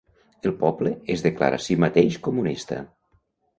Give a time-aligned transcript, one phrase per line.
[0.49, 2.83] El poble es declara a si mateix comunista.